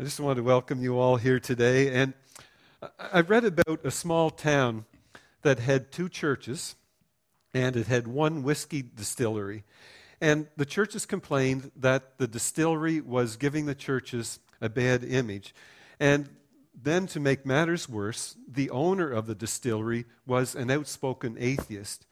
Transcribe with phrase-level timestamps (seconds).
[0.00, 1.92] I just want to welcome you all here today.
[1.92, 2.14] And
[3.12, 4.86] I read about a small town
[5.42, 6.74] that had two churches,
[7.52, 9.62] and it had one whiskey distillery.
[10.18, 15.54] And the churches complained that the distillery was giving the churches a bad image.
[16.00, 16.30] And
[16.82, 22.06] then, to make matters worse, the owner of the distillery was an outspoken atheist.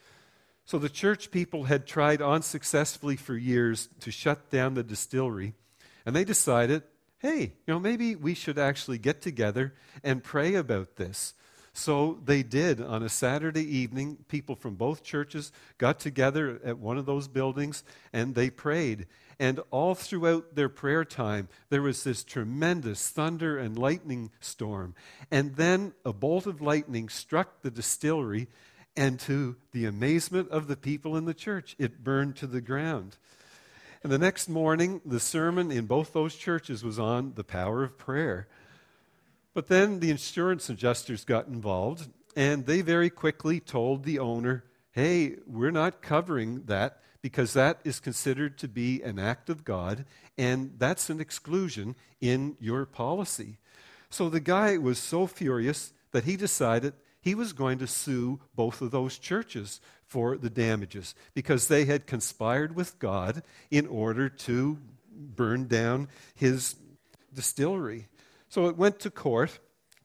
[0.66, 5.54] So the church people had tried unsuccessfully for years to shut down the distillery,
[6.04, 6.82] and they decided
[7.18, 11.34] hey, you know, maybe we should actually get together and pray about this.
[11.72, 14.18] So they did on a Saturday evening.
[14.28, 19.06] People from both churches got together at one of those buildings and they prayed.
[19.38, 24.96] And all throughout their prayer time, there was this tremendous thunder and lightning storm.
[25.30, 28.48] And then a bolt of lightning struck the distillery,
[28.96, 33.16] and to the amazement of the people in the church, it burned to the ground.
[34.02, 37.98] And the next morning, the sermon in both those churches was on the power of
[37.98, 38.46] prayer.
[39.54, 45.36] But then the insurance adjusters got involved, and they very quickly told the owner, hey,
[45.46, 50.04] we're not covering that because that is considered to be an act of God,
[50.36, 53.58] and that's an exclusion in your policy.
[54.10, 58.80] So the guy was so furious that he decided he was going to sue both
[58.80, 64.78] of those churches for the damages because they had conspired with God in order to
[65.10, 66.76] burn down his
[67.34, 68.06] distillery.
[68.48, 69.58] So it went to court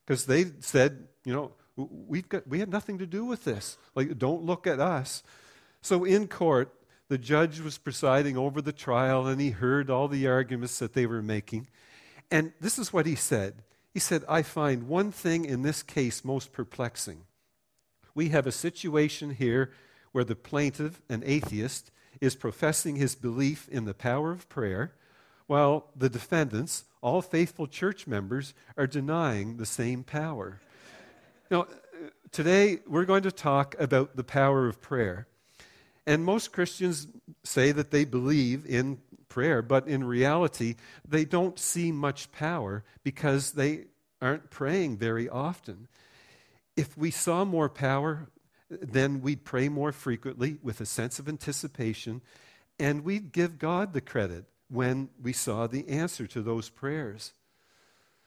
[0.04, 3.78] because they said, you know, we've got, we had nothing to do with this.
[3.94, 5.22] Like, don't look at us.
[5.80, 6.72] So in court,
[7.08, 11.06] the judge was presiding over the trial and he heard all the arguments that they
[11.06, 11.68] were making.
[12.30, 13.62] And this is what he said
[13.94, 17.22] he said, I find one thing in this case most perplexing.
[18.12, 19.70] We have a situation here
[20.10, 24.94] where the plaintiff, an atheist, is professing his belief in the power of prayer,
[25.46, 30.60] while the defendants, all faithful church members, are denying the same power.
[31.50, 31.66] Now,
[32.32, 35.28] today we're going to talk about the power of prayer.
[36.06, 37.06] And most Christians
[37.44, 38.98] say that they believe in
[39.34, 40.76] prayer, but in reality,
[41.08, 43.86] they don't see much power because they
[44.22, 45.88] aren't praying very often.
[46.76, 48.28] If we saw more power,
[48.70, 52.22] then we'd pray more frequently with a sense of anticipation,
[52.78, 57.32] and we'd give God the credit when we saw the answer to those prayers.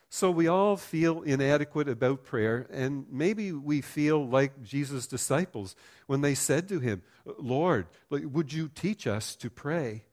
[0.10, 5.74] So we all feel inadequate about prayer, and maybe we feel like Jesus' disciples
[6.06, 7.02] when they said to him,
[7.40, 10.04] Lord, would you teach us to pray?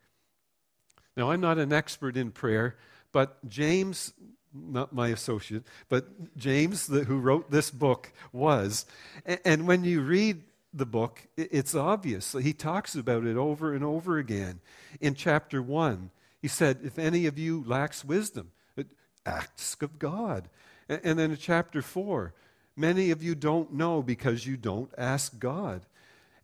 [1.16, 2.76] Now, I'm not an expert in prayer,
[3.12, 4.12] but James,
[4.52, 8.86] not my associate, but James, the, who wrote this book, was.
[9.44, 10.42] And, when you read
[10.72, 12.32] the book, it's obvious.
[12.32, 14.60] He talks about it over and over again.
[15.00, 16.10] In chapter 1,
[16.42, 18.82] he said, If any of you lacks wisdom, uh,
[19.24, 20.48] ask of God.
[20.88, 22.34] And, and then in chapter 4,
[22.76, 25.86] many of you don't know because you don't ask God.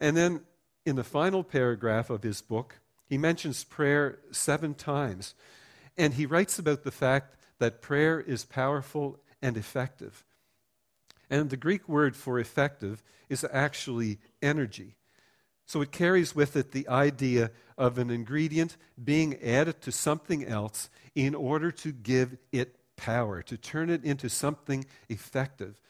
[0.00, 0.42] And then
[0.86, 2.79] in the final paragraph of his book,
[3.10, 5.34] he mentions prayer seven times.
[5.98, 10.24] And he writes about the fact that prayer is powerful and effective.
[11.28, 14.94] And the Greek word for effective is actually energy.
[15.66, 20.88] So it carries with it the idea of an ingredient being added to something else
[21.16, 25.80] in order to give it power, to turn it into something effective.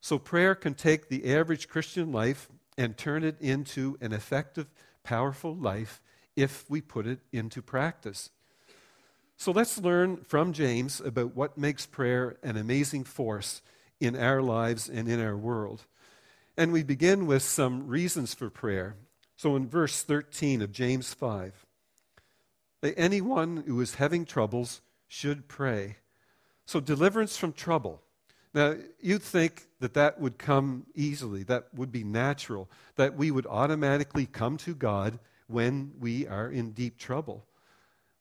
[0.00, 4.66] So prayer can take the average Christian life and turn it into an effective,
[5.04, 6.00] powerful life
[6.36, 8.30] if we put it into practice.
[9.36, 13.62] So let's learn from James about what makes prayer an amazing force
[14.00, 15.84] in our lives and in our world.
[16.56, 18.96] And we begin with some reasons for prayer.
[19.36, 21.66] So in verse 13 of James 5,
[22.96, 25.96] anyone who is having troubles should pray.
[26.66, 28.02] So deliverance from trouble.
[28.52, 33.46] Now, you'd think that that would come easily, that would be natural, that we would
[33.46, 37.46] automatically come to God when we are in deep trouble.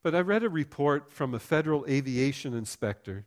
[0.01, 3.25] But I read a report from a federal aviation inspector,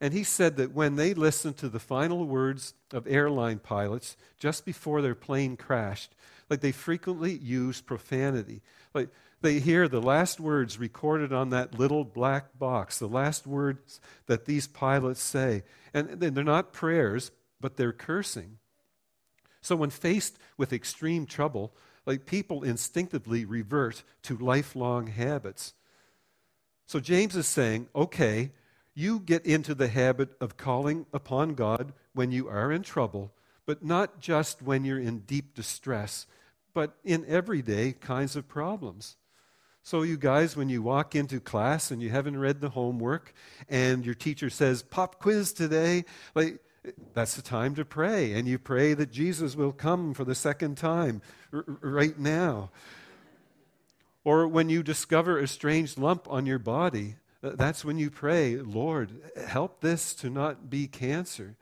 [0.00, 4.64] and he said that when they listened to the final words of airline pilots just
[4.64, 6.16] before their plane crashed,
[6.50, 8.62] like they frequently use profanity.
[8.94, 9.10] Like
[9.42, 14.44] they hear the last words recorded on that little black box, the last words that
[14.44, 15.62] these pilots say.
[15.94, 17.30] And they're not prayers,
[17.60, 18.58] but they're cursing.
[19.60, 21.74] So when faced with extreme trouble,
[22.06, 25.74] like people instinctively revert to lifelong habits.
[26.86, 28.52] So James is saying, okay,
[28.94, 33.32] you get into the habit of calling upon God when you are in trouble,
[33.64, 36.26] but not just when you're in deep distress,
[36.74, 39.16] but in everyday kinds of problems.
[39.84, 43.34] So, you guys, when you walk into class and you haven't read the homework
[43.68, 46.04] and your teacher says, pop quiz today,
[46.36, 46.60] like,
[47.14, 48.32] that's the time to pray.
[48.32, 52.70] And you pray that Jesus will come for the second time r- right now.
[54.24, 58.56] Or when you discover a strange lump on your body, uh, that's when you pray,
[58.56, 59.10] Lord,
[59.48, 61.56] help this to not be cancer.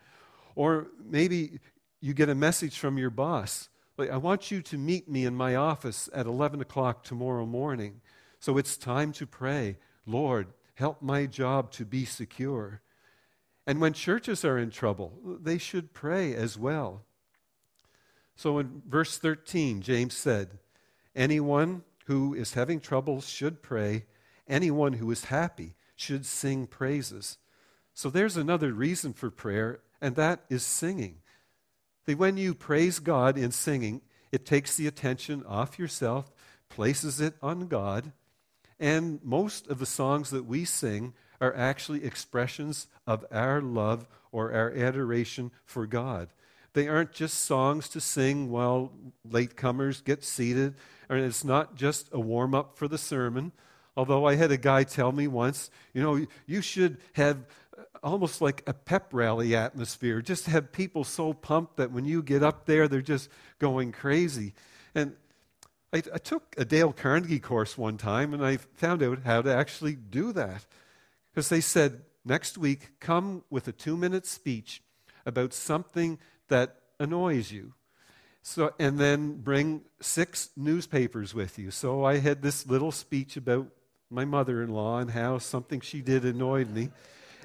[0.54, 1.60] Or maybe
[2.00, 3.68] you get a message from your boss.
[3.96, 8.00] Like, I want you to meet me in my office at 11 o'clock tomorrow morning.
[8.40, 9.76] So it's time to pray,
[10.06, 12.80] Lord, help my job to be secure.
[13.70, 17.04] And when churches are in trouble, they should pray as well.
[18.34, 20.58] So in verse 13, James said,
[21.14, 24.06] Anyone who is having trouble should pray.
[24.48, 27.38] Anyone who is happy should sing praises.
[27.94, 31.18] So there's another reason for prayer, and that is singing.
[32.06, 34.00] That when you praise God in singing,
[34.32, 36.32] it takes the attention off yourself,
[36.68, 38.10] places it on God,
[38.80, 44.52] and most of the songs that we sing are actually expressions of our love or
[44.52, 46.28] our adoration for God.
[46.72, 48.92] They aren't just songs to sing while
[49.28, 50.74] latecomers get seated,
[51.08, 53.52] and it's not just a warm up for the sermon.
[53.96, 57.38] Although I had a guy tell me once, you know, you should have
[57.76, 60.22] uh, almost like a pep rally atmosphere.
[60.22, 63.28] Just have people so pumped that when you get up there, they're just
[63.58, 64.54] going crazy.
[64.94, 65.16] And
[65.92, 69.52] I, I, took a Dale Carnegie course one time and I found out how to
[69.54, 70.64] actually do that.
[71.40, 74.82] Because they said, next week, come with a two minute speech
[75.24, 77.72] about something that annoys you.
[78.42, 81.70] So, and then bring six newspapers with you.
[81.70, 83.68] So I had this little speech about
[84.10, 86.90] my mother in law and how something she did annoyed me.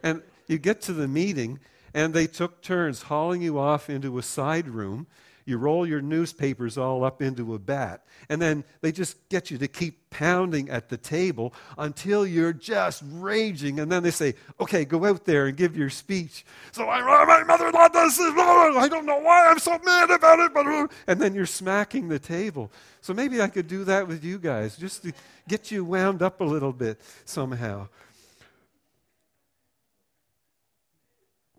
[0.04, 1.62] And you get to the meeting,
[1.94, 5.08] and they took turns hauling you off into a side room
[5.46, 9.60] you roll your newspapers all up into a bat, and then they just get you
[9.60, 13.80] to keep pounding at the table until you're just raging.
[13.80, 16.46] And then they say, okay, go out there and give your speech.
[16.72, 20.10] So I, my mother in law does this, I don't know why I'm so mad
[20.10, 22.72] about it, but, uh, and then you're smacking the table.
[23.02, 25.14] So maybe I could do that with you guys, just to
[25.48, 27.90] get you wound up a little bit somehow.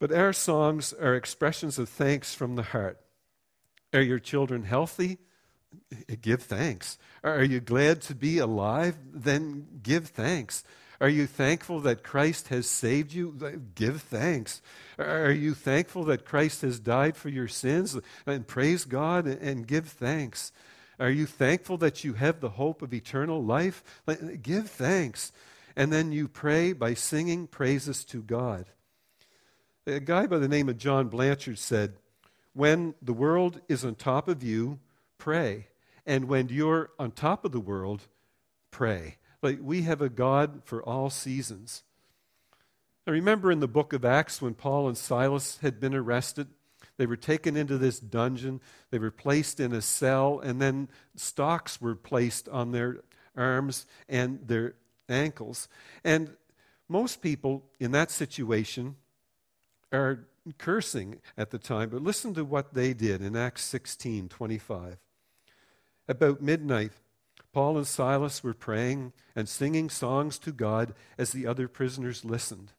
[0.00, 3.00] But our songs are expressions of thanks from the heart.
[3.96, 5.18] Are your children healthy?
[6.20, 6.98] Give thanks.
[7.24, 8.96] Are you glad to be alive?
[9.12, 10.62] Then give thanks.
[11.00, 13.32] Are you thankful that Christ has saved you?
[13.74, 14.62] Give thanks.
[14.98, 17.98] Are you thankful that Christ has died for your sins?
[18.26, 20.52] And praise God and give thanks.
[20.98, 23.82] Are you thankful that you have the hope of eternal life?
[24.42, 25.32] Give thanks.
[25.74, 28.66] And then you pray by singing praises to God.
[29.86, 31.94] A guy by the name of John Blanchard said,
[32.56, 34.78] when the world is on top of you,
[35.18, 35.66] pray.
[36.06, 38.08] And when you're on top of the world,
[38.70, 39.18] pray.
[39.42, 41.82] Like we have a God for all seasons.
[43.06, 46.48] I remember in the book of Acts when Paul and Silas had been arrested,
[46.96, 51.78] they were taken into this dungeon, they were placed in a cell, and then stocks
[51.78, 53.02] were placed on their
[53.36, 54.76] arms and their
[55.10, 55.68] ankles.
[56.04, 56.30] And
[56.88, 58.96] most people in that situation
[59.92, 60.26] are
[60.58, 64.98] cursing at the time, but listen to what they did in Acts 16 25.
[66.08, 66.92] About midnight,
[67.52, 72.72] Paul and Silas were praying and singing songs to God as the other prisoners listened.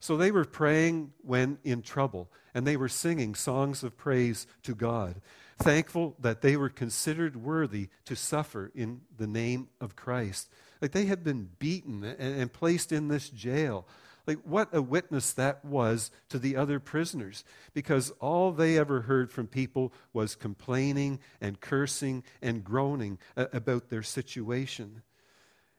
[0.00, 4.74] So they were praying when in trouble, and they were singing songs of praise to
[4.74, 5.20] God,
[5.58, 10.48] thankful that they were considered worthy to suffer in the name of Christ.
[10.80, 13.86] Like they had been beaten and, placed in this jail.
[14.26, 19.30] Like, what a witness that was to the other prisoners, because all they ever heard
[19.30, 25.02] from people was complaining and cursing and groaning uh, about their situation.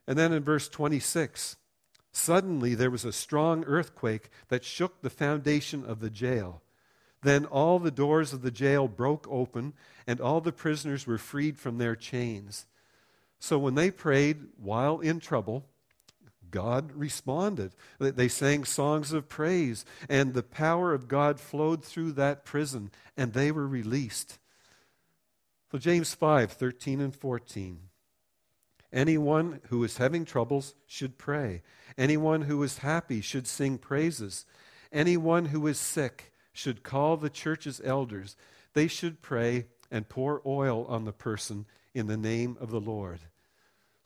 [0.07, 1.57] And then in verse 26,
[2.13, 6.61] suddenly there was a strong earthquake that shook the foundation of the jail.
[7.23, 9.73] Then all the doors of the jail broke open,
[10.05, 12.65] and all the prisoners were freed from their chains.
[13.39, 15.65] So when they prayed while in trouble,
[16.51, 17.73] God responded.
[17.99, 23.33] They sang songs of praise, and the power of God flowed through that prison, and
[23.33, 24.39] they were released.
[25.71, 27.79] So, James 5 13 and 14.
[28.93, 31.61] Anyone who is having troubles should pray.
[31.97, 34.45] Anyone who is happy should sing praises.
[34.91, 38.37] Anyone who is sick should call the church's elders.
[38.73, 43.19] They should pray and pour oil on the person in the name of the Lord.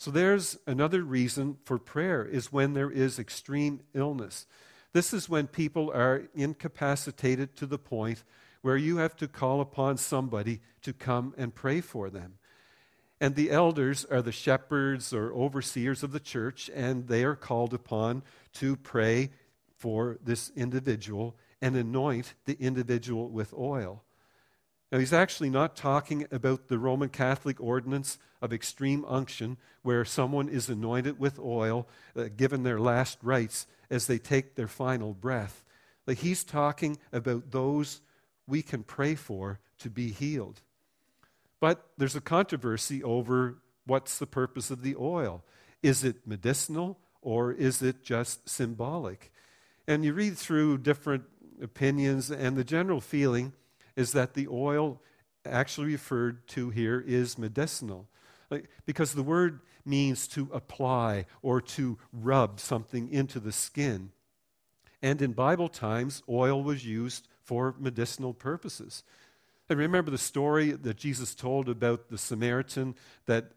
[0.02, 4.48] So there's another reason for prayer is when there is extreme illness.
[4.94, 8.24] This is when people are incapacitated to the point
[8.64, 12.40] where you have to call upon somebody to come and pray for them.
[13.20, 17.72] And the elders are the shepherds or overseers of the church, and they are called
[17.72, 19.30] upon to pray
[19.78, 24.02] for this individual and anoint the individual with oil.
[24.92, 30.50] Now, he's actually not talking about the Roman Catholic ordinance of extreme unction, where someone
[30.50, 35.64] is anointed with oil, uh, given their last rites as they take their final breath.
[36.06, 38.02] Like he's talking about those
[38.48, 40.62] we can pray for to be healed.
[41.60, 45.44] But there's a controversy over what's the purpose of the oil.
[45.82, 49.32] Is it medicinal or is it just symbolic?
[49.88, 51.24] And you read through different
[51.62, 53.54] opinions, and the general feeling
[53.96, 55.02] is that the oil
[55.46, 58.08] actually referred to here is medicinal.
[58.86, 64.12] Because the word means to apply or to rub something into the skin.
[65.02, 69.04] And in Bible times, oil was used for medicinal purposes.
[69.70, 72.96] And remember the story that Jesus told about the Samaritan
[73.26, 73.54] that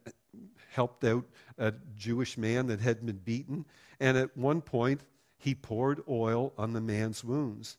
[0.70, 1.24] helped out
[1.58, 3.66] a Jewish man that had been beaten.
[4.00, 5.02] And at one point,
[5.36, 7.76] he poured oil on the man's wounds.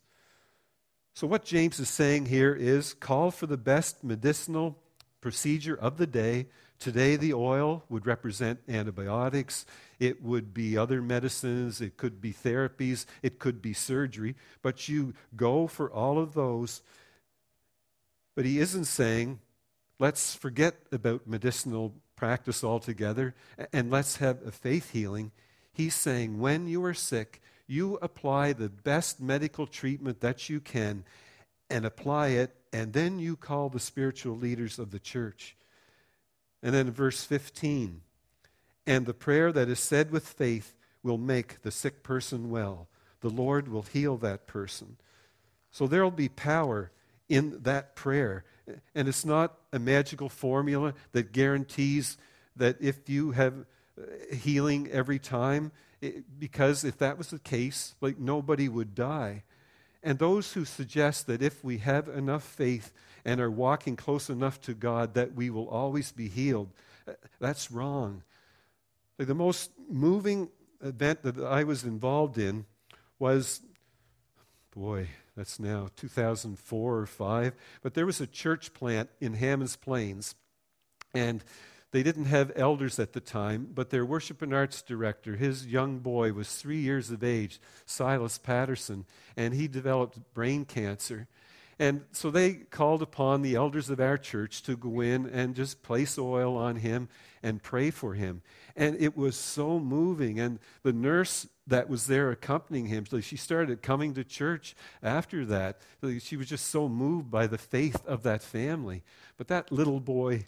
[1.15, 4.77] So, what James is saying here is call for the best medicinal
[5.21, 6.45] procedure of the day.
[6.77, 9.65] Today, the oil would represent antibiotics,
[9.97, 14.35] it would be other medicines, it could be therapies, it could be surgery.
[14.61, 16.81] But you go for all of those
[18.35, 19.39] but he isn't saying,
[19.97, 23.33] let's forget about medicinal practice altogether
[23.71, 25.31] and let's have a faith healing.
[25.71, 31.03] He's saying, when you are sick, you apply the best medical treatment that you can
[31.69, 35.55] and apply it, and then you call the spiritual leaders of the church.
[36.61, 38.01] And then verse 15
[38.87, 42.87] and the prayer that is said with faith will make the sick person well.
[43.21, 44.97] The Lord will heal that person.
[45.71, 46.91] So there will be power
[47.27, 48.43] in that prayer.
[48.93, 52.17] And it's not a magical formula that guarantees
[52.55, 53.65] that if you have
[54.31, 55.71] healing every time,
[56.01, 59.43] it, because if that was the case, like nobody would die.
[60.03, 62.91] And those who suggest that if we have enough faith
[63.23, 66.71] and are walking close enough to God, that we will always be healed,
[67.07, 68.21] uh, that's wrong.
[69.17, 70.49] Like the most moving
[70.83, 72.65] event that I was involved in
[73.17, 73.61] was,
[74.75, 77.53] boy, that's now 2004 or 5.
[77.81, 80.35] But there was a church plant in Hammonds Plains,
[81.13, 81.43] and
[81.95, 85.99] they didn't have elders at the time, but their worship and arts director, his young
[85.99, 89.05] boy was three years of age, Silas Patterson,
[89.37, 91.29] and he developed brain cancer.
[91.79, 95.83] And so they called upon the elders of our church to go in and just
[95.83, 97.07] place oil on him
[97.41, 98.41] and pray for him.
[98.75, 100.37] And it was so moving.
[100.37, 105.79] And the nurse that was there accompanying him, she started coming to church after that.
[106.19, 109.01] She was just so moved by the faith of that family.
[109.37, 110.47] But that little boy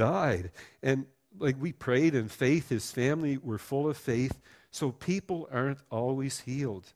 [0.00, 0.50] died.
[0.82, 1.04] And
[1.38, 4.40] like we prayed in faith, his family were full of faith.
[4.70, 6.86] So people aren't always healed.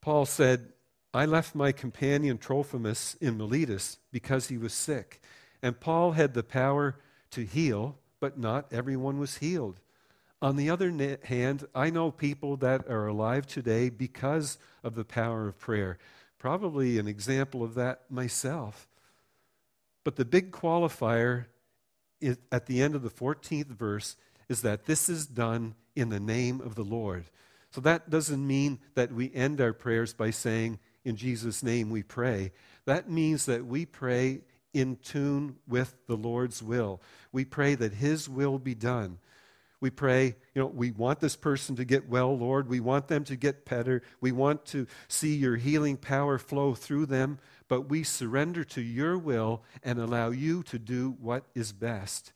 [0.00, 0.72] Paul said,
[1.14, 5.20] I left my companion Trophimus in Miletus because he was sick.
[5.62, 6.96] And Paul had the power
[7.30, 9.78] to heal, but not everyone was healed.
[10.42, 15.48] On the other hand, I know people that are alive today because of the power
[15.48, 15.98] of prayer.
[16.38, 18.86] Probably an example of that myself.
[20.06, 21.46] But the big qualifier
[22.20, 24.14] is, at the end of the 14th verse
[24.48, 27.24] is that this is done in the name of the Lord.
[27.72, 32.04] So that doesn't mean that we end our prayers by saying, In Jesus' name we
[32.04, 32.52] pray.
[32.84, 37.02] That means that we pray in tune with the Lord's will.
[37.32, 39.18] We pray that His will be done.
[39.80, 42.68] We pray, you know, we want this person to get well, Lord.
[42.68, 44.02] We want them to get better.
[44.20, 49.18] We want to see your healing power flow through them, but we surrender to your
[49.18, 52.32] will and allow you to do what is best.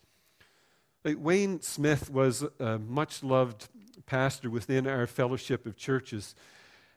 [1.04, 3.68] Wayne Smith was a much loved
[4.06, 6.34] pastor within our fellowship of churches.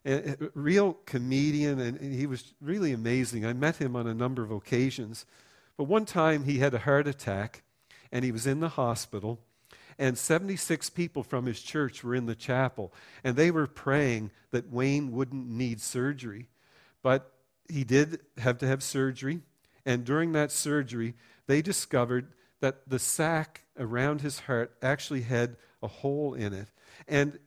[0.05, 3.45] A real comedian, and he was really amazing.
[3.45, 5.25] I met him on a number of occasions.
[5.77, 7.63] But one time he had a heart attack,
[8.11, 9.39] and he was in the hospital,
[9.97, 14.71] and 76 people from his church were in the chapel, and they were praying that
[14.71, 16.49] Wayne wouldn't need surgery.
[17.01, 17.32] But
[17.69, 19.41] he did have to have surgery,
[19.85, 21.15] and during that surgery,
[21.47, 26.67] they discovered that the sac around his heart actually had a hole in it.
[27.07, 27.39] And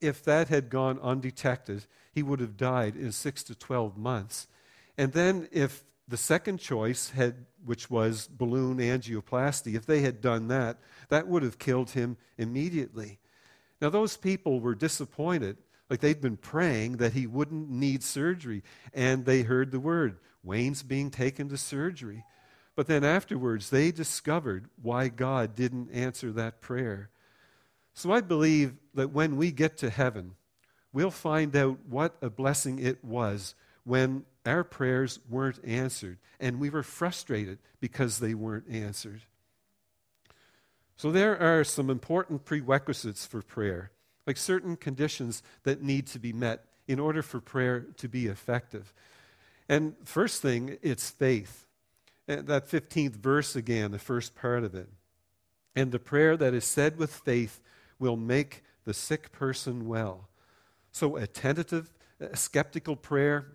[0.00, 4.46] if that had gone undetected, he would have died in six to 12 months.
[4.98, 10.48] And then, if the second choice had, which was balloon angioplasty, if they had done
[10.48, 10.78] that,
[11.08, 13.18] that would have killed him immediately.
[13.80, 15.56] Now, those people were disappointed.
[15.92, 18.62] Like they'd been praying that he wouldn't need surgery.
[18.94, 22.24] And they heard the word Wayne's being taken to surgery.
[22.74, 27.10] But then afterwards, they discovered why God didn't answer that prayer.
[27.92, 30.36] So I believe that when we get to heaven,
[30.94, 36.70] we'll find out what a blessing it was when our prayers weren't answered and we
[36.70, 39.20] were frustrated because they weren't answered.
[40.96, 43.90] So there are some important prerequisites for prayer,
[44.26, 48.92] like certain conditions that need to be met in order for prayer to be effective.
[49.68, 51.66] And first thing, it's faith.
[52.28, 54.88] And that 15th verse again, the first part of it.
[55.74, 57.60] And the prayer that is said with faith
[57.98, 60.28] will make the sick person well.
[60.90, 63.46] So a tentative, a uh, skeptical prayer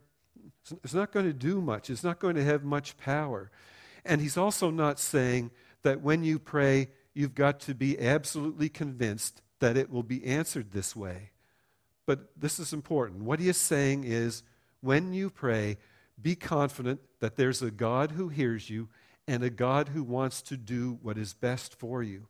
[0.83, 1.89] is not going to do much.
[1.89, 3.51] It's not going to have much power.
[4.03, 5.51] And he's also not saying
[5.83, 10.71] that when you pray, you've got to be absolutely convinced that it will be answered
[10.71, 11.31] this way.
[12.05, 13.23] But this is important.
[13.23, 14.43] What he is saying is
[14.81, 15.77] when you pray,
[16.21, 18.89] be confident that there's a God who hears you
[19.27, 22.27] and a God who wants to do what is best for you.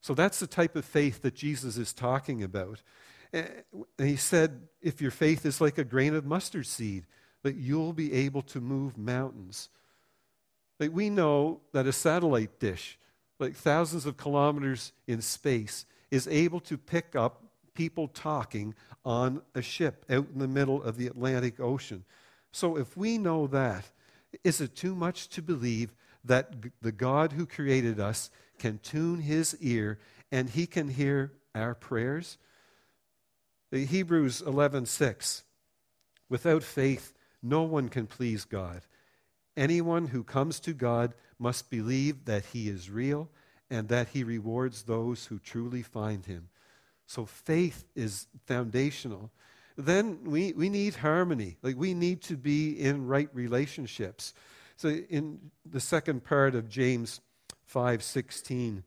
[0.00, 2.82] So that's the type of faith that Jesus is talking about.
[3.32, 3.48] And
[3.98, 7.06] he said, if your faith is like a grain of mustard seed,
[7.42, 9.68] that you'll be able to move mountains.
[10.78, 12.98] Like we know that a satellite dish,
[13.38, 17.42] like thousands of kilometers in space, is able to pick up
[17.74, 22.04] people talking on a ship out in the middle of the Atlantic Ocean.
[22.52, 23.84] So if we know that,
[24.42, 25.94] is it too much to believe
[26.24, 29.98] that the God who created us can tune his ear
[30.32, 32.38] and he can hear our prayers?
[33.70, 35.42] Hebrews 11:6
[36.28, 38.82] Without faith no one can please God.
[39.56, 43.28] Anyone who comes to God must believe that he is real
[43.70, 46.48] and that he rewards those who truly find him.
[47.06, 49.30] So faith is foundational.
[49.76, 51.56] Then we, we need harmony.
[51.62, 54.34] Like we need to be in right relationships.
[54.76, 57.20] So in the second part of James
[57.72, 58.82] 5:16,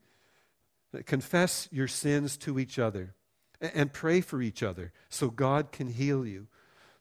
[1.06, 3.14] confess your sins to each other
[3.60, 6.46] and pray for each other so God can heal you.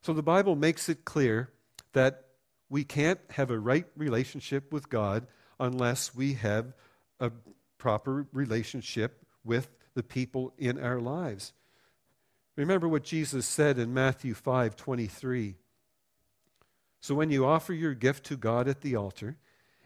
[0.02, 1.52] So the Bible makes it clear
[1.94, 2.26] that
[2.70, 5.28] we can't have a right relationship with God
[5.60, 6.74] unless we have
[7.20, 7.32] a
[7.80, 11.54] proper relationship with the people in our lives.
[12.56, 15.56] Remember what Jesus said in Matthew 5:23.
[17.00, 19.38] So when you offer your gift to God at the altar,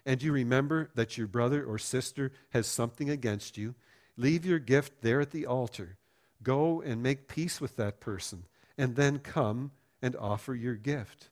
[0.05, 3.75] and you remember that your brother or sister has something against you,
[4.17, 5.97] leave your gift there at the altar.
[6.41, 8.45] Go and make peace with that person,
[8.77, 11.29] and then come and offer your gift.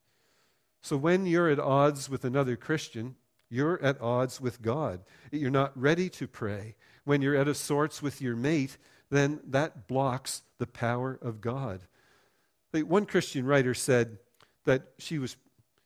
[0.81, 3.15] So when you're at odds with another Christian,
[3.51, 5.01] you're at odds with God.
[5.31, 6.75] You're not ready to pray.
[7.03, 8.77] When you're at a sorts with your mate,
[9.09, 11.81] then that blocks the power of God.
[12.71, 14.17] One Christian writer said
[14.65, 15.35] that she was,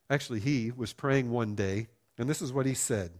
[0.09, 3.11] actually, he was praying one day, and this is what he said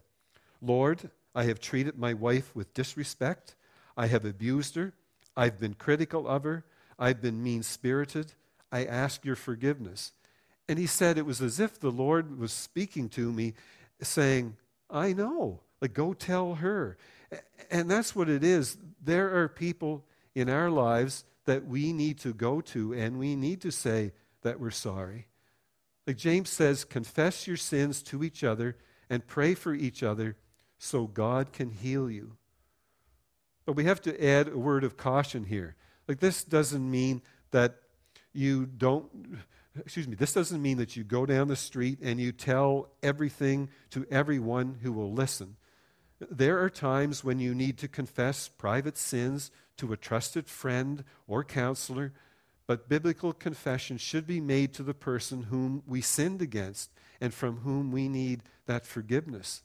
[0.62, 3.56] Lord, I have treated my wife with disrespect.
[3.98, 4.94] I have abused her.
[5.36, 6.66] I've been critical of her.
[6.98, 8.34] I've been mean spirited.
[8.72, 10.12] I ask your forgiveness.
[10.68, 13.54] And he said it was as if the Lord was speaking to me,
[14.08, 14.58] saying,
[14.89, 15.62] I know.
[15.82, 16.98] Like, go tell her.
[17.70, 18.78] And that's what it is.
[19.04, 23.62] There are people in our lives that we need to go to, and we need
[23.62, 25.28] to say that we're sorry.
[26.08, 28.78] Like James says, confess your sins to each other
[29.10, 30.38] and pray for each other
[30.78, 32.38] so God can heal you.
[33.65, 35.76] But we have to add a word of caution here.
[36.08, 37.76] Like, this doesn't mean that
[38.34, 39.39] you don't,
[39.80, 43.70] excuse me, this doesn't mean that you go down the street and you tell everything
[43.92, 45.58] to everyone who will listen.
[46.20, 51.44] There are times when you need to confess private sins to a trusted friend or
[51.44, 52.14] counselor,
[52.68, 57.58] but biblical confession should be made to the person whom we sinned against and from
[57.58, 59.64] whom we need that forgiveness.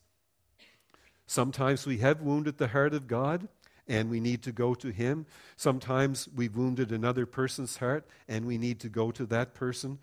[1.26, 3.48] Sometimes we have wounded the heart of God
[3.90, 5.26] and we need to go to him.
[5.56, 9.98] Sometimes we've wounded another person's heart and we need to go to that person.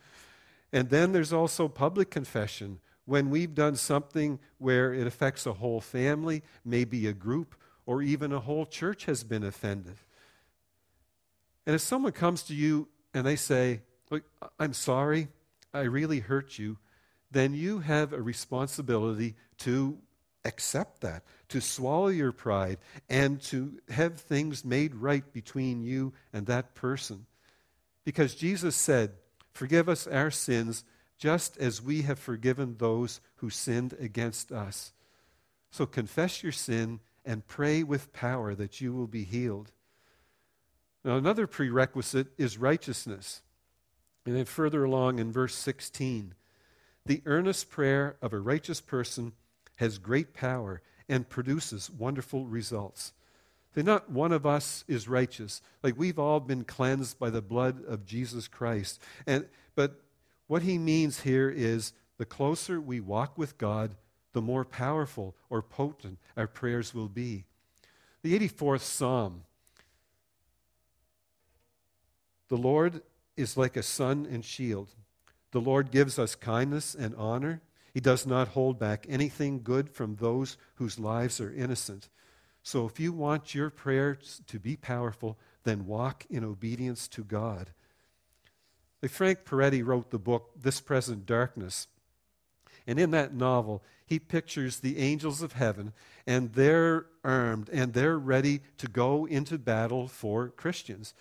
[0.74, 5.80] And then there's also public confession when we've done something where it affects a whole
[5.80, 9.96] family, maybe a group, or even a whole church has been offended.
[11.66, 14.24] And if someone comes to you and they say, Look,
[14.60, 15.28] I'm sorry,
[15.74, 16.78] I really hurt you,
[17.32, 19.98] then you have a responsibility to
[20.48, 22.80] accept that, to swallow your pride,
[23.10, 27.26] and to have things made right between you and that person.
[28.06, 29.12] Because Jesus said,
[29.52, 30.86] Forgive us our sins
[31.18, 34.94] just as we have forgiven those who sinned against us.
[35.72, 39.72] So confess your sin and pray with power that you will be healed.
[41.04, 43.42] Now, another prerequisite is righteousness.
[44.26, 46.36] And then further along in verse 16,
[47.06, 49.34] the earnest prayer of a righteous person
[49.78, 53.14] has great power and produces wonderful results.
[53.74, 55.62] That not one of us is righteous.
[55.84, 59.02] Like we've all been cleansed by the blood of Jesus Christ.
[59.26, 60.02] And but
[60.48, 63.96] what he means here is the closer we walk with God,
[64.34, 67.46] the more powerful or potent our prayers will be.
[68.24, 69.44] The 84th Psalm
[72.50, 73.02] The Lord
[73.36, 74.90] is like a sun and shield.
[75.52, 77.62] The Lord gives us kindness and honor.
[77.94, 82.10] He does not hold back anything good from those whose lives are innocent.
[82.64, 87.72] So if you want your prayers to be powerful, then walk in obedience to God.
[89.08, 91.88] Frank Peretti wrote the book, This Present Darkness.
[92.86, 95.92] And in that novel, he pictures the angels of heaven,
[96.26, 101.14] and they're armed and they're ready to go into battle for Christians.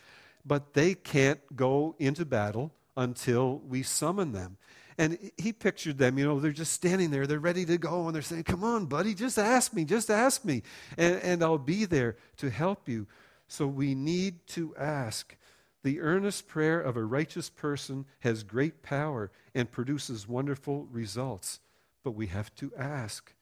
[0.45, 4.57] But they can't go into battle until we summon them.
[4.99, 8.15] And he pictured them, you know, they're just standing there, they're ready to go, and
[8.15, 10.63] they're saying, Come on, buddy, just ask me, just ask me,
[10.97, 13.07] and, and I'll be there to help you.
[13.49, 15.37] So we need to ask.
[15.83, 21.61] The earnest prayer of a righteous person has great power and produces wonderful results,
[22.03, 23.33] but we have to ask.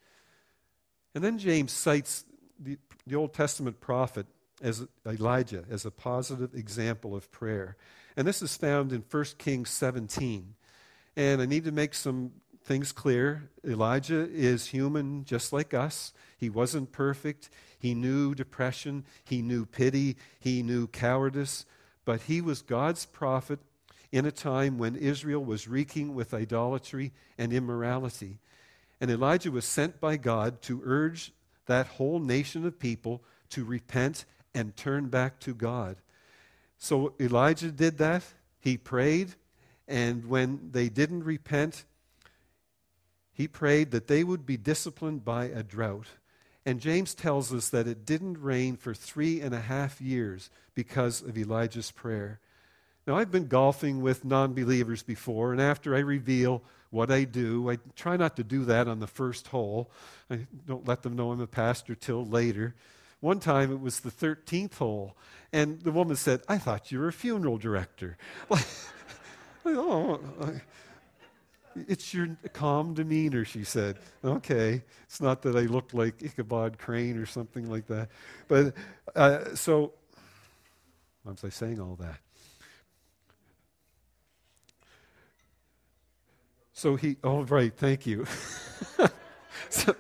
[1.15, 2.25] And then James cites
[2.59, 4.27] the, the Old Testament prophet
[4.63, 7.77] as Elijah as a positive example of prayer.
[8.17, 10.55] And this is found in 1 Kings 17.
[11.17, 12.33] And I need to make some
[12.65, 13.51] things clear.
[13.67, 16.13] Elijah is human just like us.
[16.39, 17.51] He wasn't perfect.
[17.79, 19.05] He knew depression.
[19.25, 20.17] He knew pity.
[20.41, 21.67] He knew cowardice
[22.05, 23.59] but he was God's prophet
[24.13, 28.39] in a time when Israel was reeking with idolatry and immorality.
[29.01, 31.33] And Elijah was sent by God to urge
[31.67, 34.25] that whole nation of people to repent
[34.55, 35.97] and turn back to God.
[36.79, 38.23] So Elijah did that.
[38.61, 39.35] He prayed,
[39.87, 41.85] and when they didn't repent,
[43.33, 46.07] he prayed that they would be disciplined by a drought.
[46.65, 51.21] And James tells us that it didn't rain for three and a half years because
[51.21, 52.41] of Elijah's prayer.
[53.07, 57.71] Now, I've been golfing with non believers before, and after I reveal what I do,
[57.71, 59.91] I try not to do that on the first hole.
[60.31, 62.75] I don't let them know I'm a pastor till later.
[63.21, 65.17] One time it was the 13th hole,
[65.53, 68.17] and the woman said, I thought you were a funeral director.
[69.67, 70.21] oh,
[71.77, 73.99] it's your calm demeanor, she said.
[74.25, 74.83] Okay.
[75.05, 78.09] It's not that I look like Ichabod Crane or something like that.
[78.49, 78.75] But
[79.15, 79.93] uh, so,
[81.23, 82.19] why was I saying all that?
[86.73, 88.27] So he, oh, right, thank you.
[89.71, 89.95] so,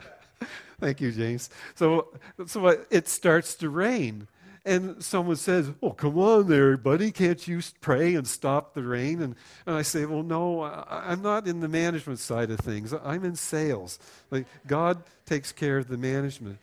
[0.80, 1.48] thank you, James.
[1.76, 2.08] So,
[2.46, 4.26] so it starts to rain
[4.64, 7.10] and someone says, Oh, come on there, buddy.
[7.10, 9.20] Can't you pray and stop the rain?
[9.20, 9.34] And,
[9.66, 12.94] and I say, Well, no, I, I'm not in the management side of things.
[13.04, 13.98] I'm in sales.
[14.30, 16.58] Like, God takes care of the management.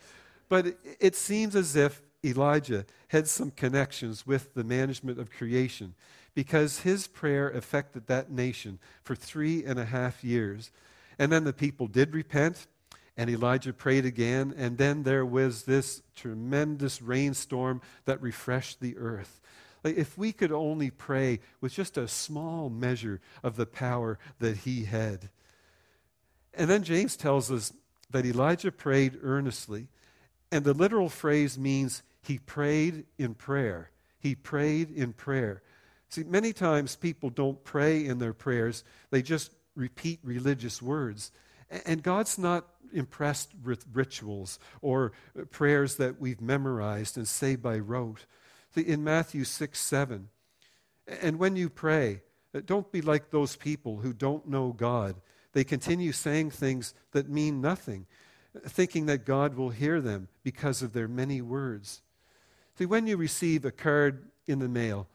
[0.48, 5.94] But it, it seems as if Elijah had some connections with the management of creation
[6.34, 10.70] because his prayer affected that nation for three and a half years.
[11.18, 12.66] And then the people did repent
[13.16, 19.40] and Elijah prayed again, and then there was this tremendous rainstorm that refreshed the earth.
[19.84, 24.58] Like if we could only pray with just a small measure of the power that
[24.58, 25.28] he had.
[26.54, 27.72] And then James tells us
[28.10, 29.88] that Elijah prayed earnestly.
[30.50, 33.90] And the literal phrase means he prayed in prayer.
[34.18, 35.62] He prayed in prayer.
[36.10, 41.32] See, many times people don't pray in their prayers, they just repeat religious words.
[41.84, 45.12] And God's not impressed with rituals or
[45.50, 48.26] prayers that we've memorized and say by rote.
[48.76, 50.28] In Matthew 6 7,
[51.20, 52.22] and when you pray,
[52.64, 55.16] don't be like those people who don't know God.
[55.52, 58.06] They continue saying things that mean nothing,
[58.66, 62.02] thinking that God will hear them because of their many words.
[62.78, 65.08] See, when you receive a card in the mail,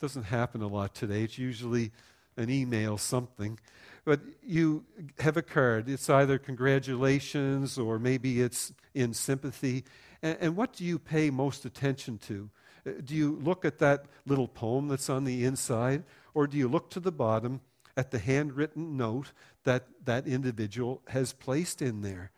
[0.00, 1.22] doesn't happen a lot today.
[1.22, 1.92] It's usually
[2.36, 3.58] an email, something
[4.04, 4.84] but you
[5.18, 5.88] have card.
[5.88, 9.84] It's either congratulations or maybe it's in sympathy.
[10.22, 12.50] And, and, what do you pay most attention to?
[12.86, 16.68] Uh, do you look at that little poem that's on the inside, or do you
[16.68, 17.60] look to the bottom
[17.96, 19.32] at the handwritten note
[19.64, 22.30] that that individual has placed in there?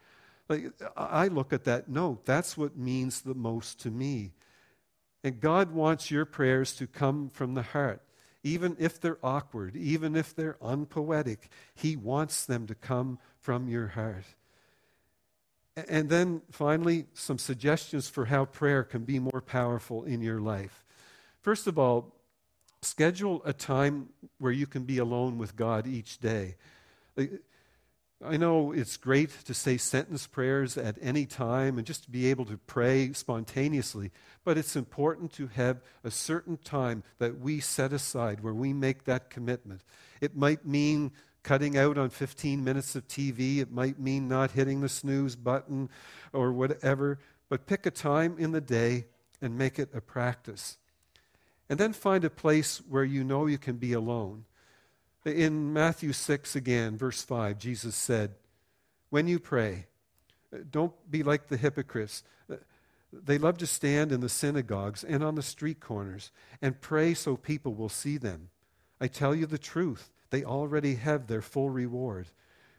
[0.49, 2.27] Like, I look at that note.
[2.27, 4.33] That's what means the most to me.
[5.23, 8.03] And God wants your prayers to come from the heart
[8.45, 13.89] even if they're awkward, even if they're unpoetic, He wants them to come from your
[13.89, 14.25] heart.
[15.89, 20.85] And then finally, some suggestions for how prayer can be more powerful in your life.
[21.41, 22.15] First of all,
[22.83, 26.57] schedule a time where you can be alone with God each day.
[27.19, 27.25] Uh,
[28.27, 32.31] I know it's great to say sentence prayers at any time and just to be
[32.31, 34.13] able to pray spontaneously,
[34.45, 39.05] but it's important to have a certain time that we set aside where we make
[39.05, 39.83] that commitment.
[40.23, 44.81] It might mean cutting out on 15 minutes of TV, it might mean not hitting
[44.81, 45.91] the snooze button
[46.33, 47.19] or whatever,
[47.51, 49.05] but pick a time in the day
[49.43, 50.79] and make it a practice.
[51.69, 54.47] And then find a place where you know you can be alone.
[55.25, 58.35] In Matthew 6 again, verse 5, Jesus said,
[59.09, 59.87] When you pray,
[60.53, 62.23] uh, don't be like the hypocrites.
[62.51, 62.57] Uh,
[63.11, 67.37] they love to stand in the synagogues and on the street corners and pray so
[67.37, 68.51] people will see them.
[69.01, 72.27] I tell you the truth, they already have their full reward.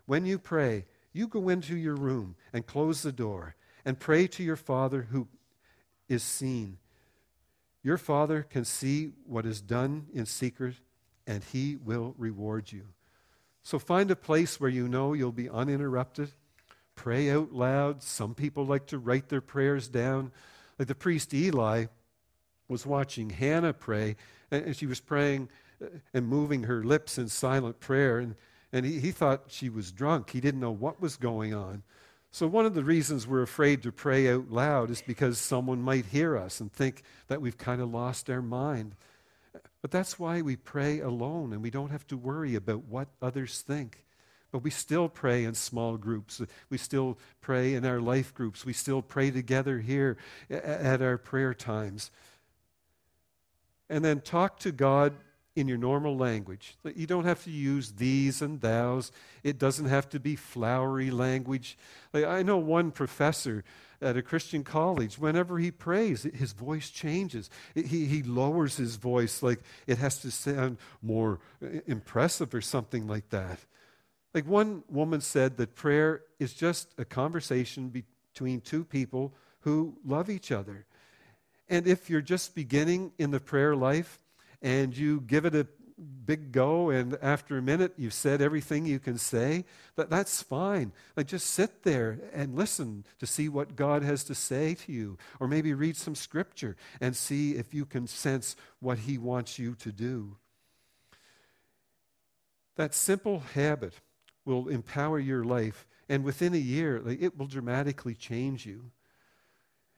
[0.05, 3.55] When you pray, you go into your room and close the door
[3.85, 5.27] and pray to your Father who
[6.07, 6.77] is seen.
[7.81, 10.75] Your Father can see what is done in secret
[11.27, 12.85] and he will reward you.
[13.63, 16.31] So find a place where you know you'll be uninterrupted.
[16.95, 18.03] Pray out loud.
[18.03, 20.31] Some people like to write their prayers down.
[20.77, 21.85] Like the priest Eli
[22.67, 24.15] was watching Hannah pray,
[24.51, 25.49] and she was praying
[25.81, 28.35] uh, and moving her lips in silent prayer, and,
[28.71, 30.29] and he, he thought she was drunk.
[30.31, 31.83] He didn't know what was going on.
[32.31, 36.05] So, one of the reasons we're afraid to pray out loud is because someone might
[36.05, 38.95] hear us and think that we've kind of lost our mind.
[39.85, 43.61] But that's why we pray alone and we don't have to worry about what others
[43.61, 44.03] think.
[44.51, 46.41] But we still pray in small groups.
[46.71, 48.65] We still pray in our life groups.
[48.65, 50.17] We still pray together here
[50.49, 52.09] at our prayer times.
[53.87, 55.13] And then talk to God
[55.55, 56.77] in your normal language.
[56.95, 59.11] You don't have to use these and thous.
[59.43, 61.77] It doesn't have to be flowery language.
[62.13, 63.63] Like I know one professor
[64.01, 67.49] at a Christian college, whenever he prays, his voice changes.
[67.73, 73.07] He, he lowers his voice like it has to sound more uh, impressive or something
[73.07, 73.59] like that.
[74.33, 77.89] Like one woman said that prayer is just a conversation
[78.33, 80.85] between two people who love each other.
[81.69, 84.19] And if you're just beginning in the prayer life
[84.61, 85.67] and you give it a
[86.25, 89.63] big go and after a minute you've said everything you can say
[89.95, 90.91] that that's fine.
[91.15, 95.17] Like just sit there and listen to see what god has to say to you
[95.39, 99.75] or maybe read some scripture and see if you can sense what he wants you
[99.75, 100.37] to do.
[102.75, 103.93] That simple habit
[104.43, 108.91] will empower your life and within a year like, it will dramatically change you.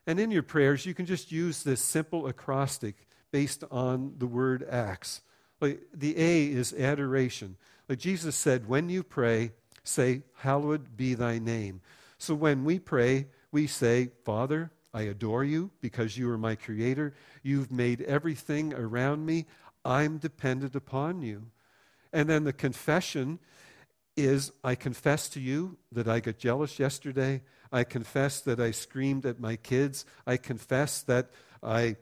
[0.06, 4.68] And in your prayers you can just use this simple acrostic based on the word
[4.70, 5.22] acts
[5.60, 7.58] like the A is adoration.
[7.90, 9.52] Like Jesus said, when you pray,
[9.84, 11.82] say, Hallowed be thy name.
[12.18, 17.14] So when we pray, we say, Father, I adore you because you are my creator.
[17.44, 19.46] You've made everything around me.
[19.86, 21.48] I'm dependent upon you.
[22.12, 23.40] And then the confession
[24.16, 27.44] is I confess to you that I got jealous yesterday.
[27.72, 30.06] I confess that I screamed at my kids.
[30.26, 31.30] I confess that
[31.62, 31.98] I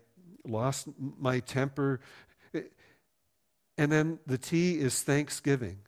[0.49, 0.87] lost
[1.19, 1.99] my temper
[3.77, 5.79] and then the T is thanksgiving.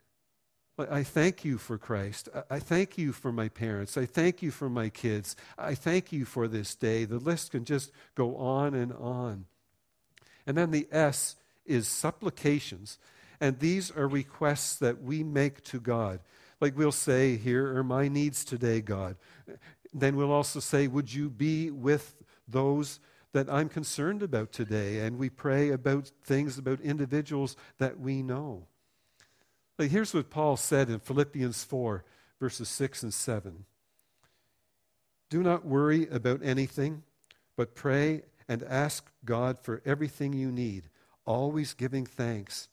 [0.78, 2.30] I thank you for Christ.
[2.52, 3.98] I thank you for my parents.
[3.98, 5.36] I thank you for my kids.
[5.58, 7.06] I thank you for this day.
[7.06, 9.46] The list can just go on and on.
[10.46, 13.00] And then the S is supplications.
[13.42, 16.20] And these are requests that we make to God.
[16.62, 19.16] Like we'll say, Here are my needs today, God.
[19.94, 22.16] Then we'll also say, Would you be with
[22.48, 23.00] those
[23.38, 28.64] that I'm concerned about today, and we pray about things, about individuals that we know.
[29.78, 32.04] Here's what Paul said in Philippians 4,
[32.40, 33.66] verses 6 and 7.
[35.30, 37.04] Do not worry about anything,
[37.56, 40.90] but pray and ask God for everything you need,
[41.24, 42.70] always giving thanks.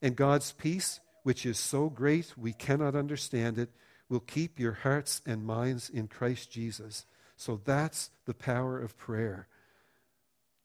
[0.00, 3.70] And God's peace, which is so great we cannot understand it,
[4.08, 7.06] will keep your hearts and minds in Christ Jesus.
[7.36, 9.48] So that's the power of prayer.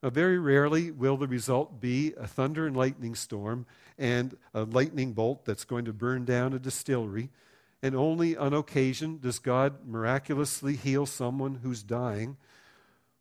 [0.04, 3.68] Now, very rarely will the result be a thunder and lightning storm
[4.00, 7.30] and a lightning bolt that's going to burn down a distillery.
[7.84, 12.38] And only on occasion does God miraculously heal someone who's dying.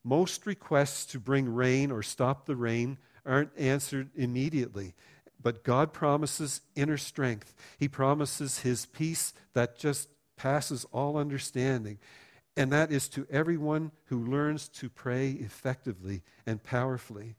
[0.04, 4.94] Most requests to bring rain or stop the rain aren't answered immediately.
[5.42, 7.54] But God promises inner strength.
[7.78, 11.98] He promises His peace that just passes all understanding
[12.56, 17.36] and that is to everyone who learns to pray effectively and powerfully.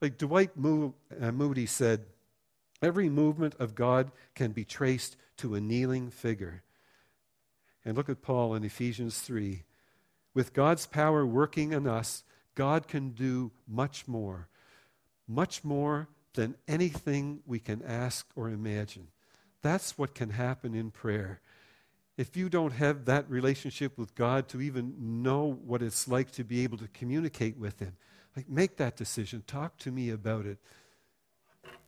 [0.00, 2.06] Like Dwight uh, Moody said,
[2.82, 6.62] every movement of God can be traced to a kneeling figure.
[7.84, 9.62] And look at Paul in Ephesians 3.
[10.34, 14.48] With God's power working in us, God can do much more,
[15.26, 19.08] much more than anything we can ask or imagine.
[19.62, 21.40] That's what can happen in prayer.
[22.16, 26.44] If you don't have that relationship with God to even know what it's like to
[26.44, 27.96] be able to communicate with Him,
[28.36, 29.42] like make that decision.
[29.46, 30.58] Talk to me about it